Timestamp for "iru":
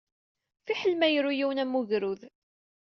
1.09-1.31